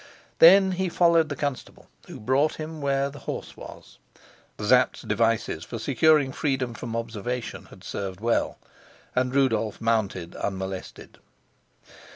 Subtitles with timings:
[0.39, 3.99] Then he followed the constable, who brought him where the horse was.
[4.59, 8.57] Sapt's devices for securing freedom from observation had served well,
[9.15, 11.19] and Rudolf mounted unmolested.